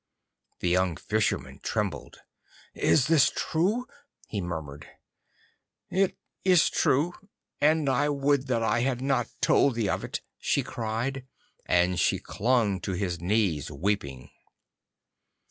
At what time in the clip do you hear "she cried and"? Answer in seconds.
10.39-11.99